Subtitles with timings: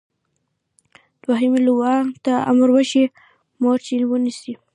[1.23, 3.03] دوهمې لواء ته امر وشي
[3.61, 4.53] مورچې ونیسي.